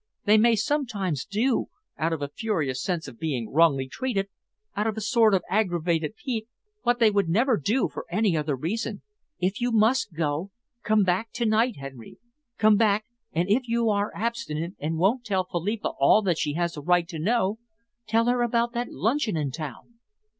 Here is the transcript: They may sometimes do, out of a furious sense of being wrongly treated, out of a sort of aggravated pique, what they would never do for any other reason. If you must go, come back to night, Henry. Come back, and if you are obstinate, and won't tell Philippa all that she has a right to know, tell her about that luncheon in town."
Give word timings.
They 0.25 0.39
may 0.39 0.55
sometimes 0.55 1.25
do, 1.25 1.67
out 1.95 2.11
of 2.11 2.23
a 2.23 2.27
furious 2.29 2.81
sense 2.81 3.07
of 3.07 3.19
being 3.19 3.51
wrongly 3.53 3.87
treated, 3.87 4.29
out 4.75 4.87
of 4.87 4.97
a 4.97 4.99
sort 4.99 5.35
of 5.35 5.43
aggravated 5.47 6.15
pique, 6.15 6.47
what 6.81 6.97
they 6.97 7.11
would 7.11 7.29
never 7.29 7.55
do 7.55 7.87
for 7.87 8.07
any 8.09 8.35
other 8.35 8.55
reason. 8.55 9.03
If 9.39 9.61
you 9.61 9.71
must 9.71 10.11
go, 10.15 10.49
come 10.81 11.03
back 11.03 11.31
to 11.33 11.45
night, 11.45 11.75
Henry. 11.77 12.17
Come 12.57 12.77
back, 12.77 13.05
and 13.31 13.47
if 13.47 13.67
you 13.67 13.91
are 13.91 14.11
obstinate, 14.17 14.73
and 14.79 14.97
won't 14.97 15.23
tell 15.23 15.45
Philippa 15.45 15.89
all 15.99 16.23
that 16.23 16.39
she 16.39 16.53
has 16.53 16.75
a 16.75 16.81
right 16.81 17.07
to 17.07 17.19
know, 17.19 17.59
tell 18.07 18.25
her 18.25 18.41
about 18.41 18.73
that 18.73 18.87
luncheon 18.89 19.37
in 19.37 19.51
town." 19.51 19.99